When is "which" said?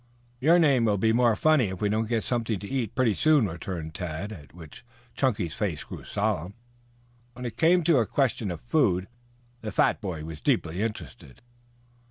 4.51-4.83